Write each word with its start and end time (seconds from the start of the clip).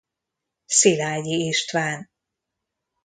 Szilágyi 0.65 1.39
István 1.47 2.09